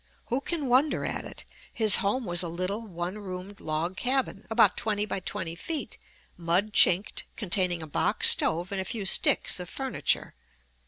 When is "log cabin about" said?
3.59-4.75